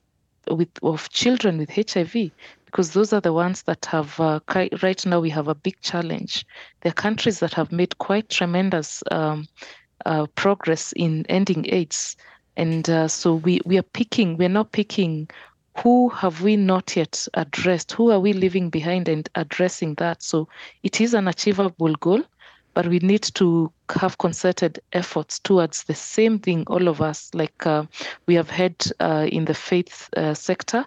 [0.51, 2.29] with of children with HIV
[2.65, 4.39] because those are the ones that have uh,
[4.83, 6.45] right now we have a big challenge.
[6.81, 9.47] There are countries that have made quite tremendous um,
[10.05, 12.15] uh, progress in ending AIDS,
[12.57, 14.37] and uh, so we we are picking.
[14.37, 15.29] We're not picking
[15.77, 17.91] who have we not yet addressed?
[17.93, 20.23] Who are we leaving behind and addressing that?
[20.23, 20.47] So
[20.83, 22.23] it is an achievable goal,
[22.75, 27.65] but we need to have concerted efforts towards the same thing, all of us, like
[27.65, 27.85] uh,
[28.27, 30.85] we have had uh, in the faith uh, sector.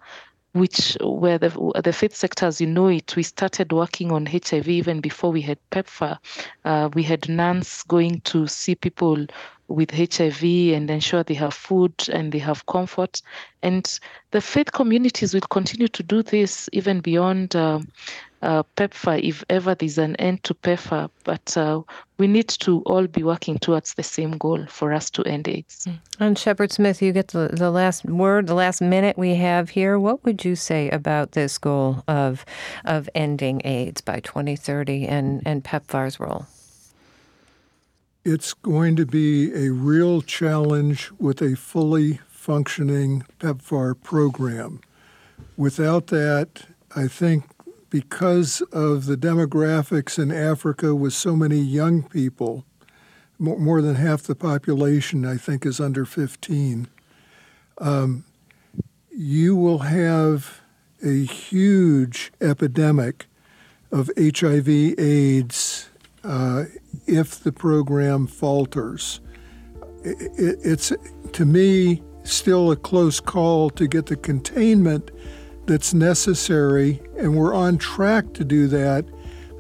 [0.52, 1.50] Which, where the,
[1.84, 5.42] the faith sector, as you know it, we started working on HIV even before we
[5.42, 6.18] had PEPFAR.
[6.64, 9.26] Uh, we had nuns going to see people
[9.68, 10.42] with HIV
[10.74, 13.20] and ensure they have food and they have comfort.
[13.62, 13.98] And
[14.30, 17.80] the faith communities will continue to do this even beyond uh,
[18.42, 21.10] uh, PEPFAR if ever there's an end to PEPFAR.
[21.24, 21.82] But uh,
[22.18, 25.86] we need to all be working towards the same goal for us to end AIDS.
[25.86, 25.98] Mm.
[26.20, 29.98] And Shepard Smith, you get the, the last word, the last minute we have here.
[29.98, 32.44] What would you say about this goal of
[32.84, 36.46] of ending AIDS by 2030 and, and PEPFAR's role?
[38.24, 44.80] it's going to be a real challenge with a fully functioning PEPFAR program.
[45.56, 47.44] Without that, I think
[47.90, 52.64] because of the demographics in Africa with so many young people,
[53.38, 56.88] more, than half the population, I think, is under 15,
[57.78, 58.24] um,
[59.10, 60.60] you will have
[61.04, 63.26] a huge epidemic
[63.92, 65.88] of HIV AIDS
[66.24, 66.64] uh,
[67.06, 69.20] if the program falters.
[70.02, 70.92] It, it's,
[71.32, 75.10] to me, still a close call to get the containment
[75.68, 79.04] that's necessary, and we're on track to do that.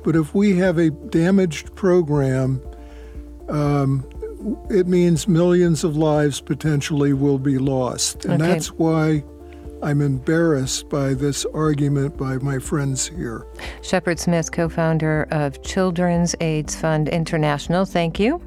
[0.02, 2.60] But if we have a damaged program,
[3.48, 4.04] um,
[4.70, 8.24] it means millions of lives potentially will be lost.
[8.24, 8.52] And Okay.
[8.52, 9.22] that's why
[9.82, 13.44] I'm embarrassed by this argument by my friends here.
[13.82, 18.40] Shepard Smith, co founder of Children's AIDS Fund International, thank you.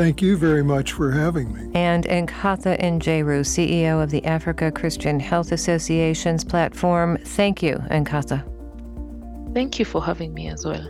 [0.00, 1.70] Thank you very much for having me.
[1.74, 8.42] And Nkatha Njeru, CEO of the Africa Christian Health Association's platform, thank you, Nkatha.
[9.52, 10.88] Thank you for having me as well.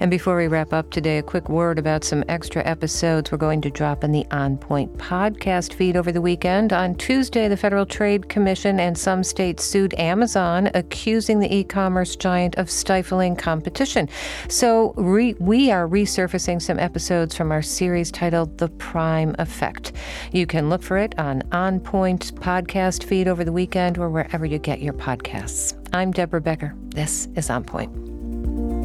[0.00, 3.60] And before we wrap up today, a quick word about some extra episodes we're going
[3.62, 6.72] to drop in the On Point podcast feed over the weekend.
[6.72, 12.16] On Tuesday, the Federal Trade Commission and some states sued Amazon, accusing the e commerce
[12.16, 14.08] giant of stifling competition.
[14.48, 19.92] So re- we are resurfacing some episodes from our series titled The Prime Effect.
[20.32, 24.46] You can look for it on On Point podcast feed over the weekend or wherever
[24.46, 25.74] you get your podcasts.
[25.92, 26.74] I'm Deborah Becker.
[26.90, 28.77] This is On Point.